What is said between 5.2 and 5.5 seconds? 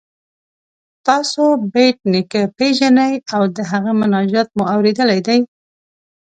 دی؟